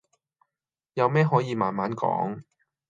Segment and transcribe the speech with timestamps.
[0.95, 2.41] 有咩可以慢慢講